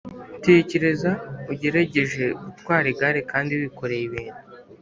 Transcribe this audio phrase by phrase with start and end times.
[0.45, 1.11] Tekereza
[1.51, 4.37] ugerageje gutwara igare kandi wikoreye ibintu